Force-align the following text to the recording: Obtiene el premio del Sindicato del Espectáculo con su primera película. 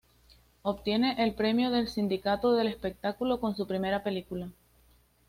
Obtiene 0.63 1.23
el 1.23 1.35
premio 1.35 1.69
del 1.69 1.87
Sindicato 1.87 2.53
del 2.53 2.65
Espectáculo 2.65 3.39
con 3.39 3.55
su 3.55 3.67
primera 3.67 4.01
película. 4.03 4.49